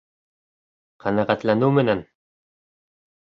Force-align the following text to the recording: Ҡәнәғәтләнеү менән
Ҡәнәғәтләнеү 1.03 1.69
менән 1.79 2.03